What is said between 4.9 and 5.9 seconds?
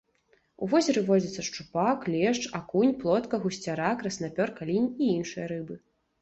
і іншыя рыбы.